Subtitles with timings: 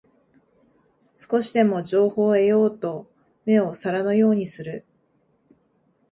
[1.15, 3.05] 少しでも情報を得ようと
[3.45, 4.83] 目を皿のようにする